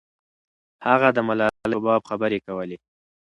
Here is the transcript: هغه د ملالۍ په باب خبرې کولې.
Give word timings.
هغه 0.87 1.07
د 1.13 1.17
ملالۍ 1.27 1.67
په 1.73 1.79
باب 1.85 2.01
خبرې 2.09 2.39
کولې. 2.47 2.77